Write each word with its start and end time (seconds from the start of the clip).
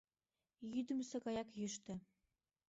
Йӱдымсӧ 0.73 1.17
гаяк 1.23 1.49
йӱштӧ. 1.59 1.93